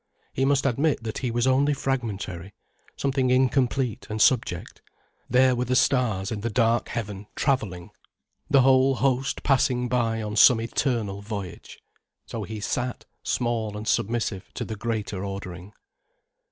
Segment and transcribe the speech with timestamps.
[0.33, 2.55] He must admit that he was only fragmentary,
[2.97, 4.81] something incomplete and subject.
[5.29, 7.91] There were the stars in the dark heaven travelling,
[8.49, 11.83] the whole host passing by on some eternal voyage.
[12.25, 15.71] So he sat small and submissive to the greater ordering.